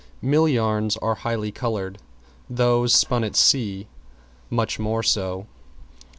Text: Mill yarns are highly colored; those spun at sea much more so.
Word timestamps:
Mill 0.19 0.47
yarns 0.49 0.97
are 0.97 1.13
highly 1.13 1.51
colored; 1.51 1.99
those 2.49 2.91
spun 2.91 3.23
at 3.23 3.35
sea 3.35 3.85
much 4.49 4.79
more 4.79 5.03
so. 5.03 5.45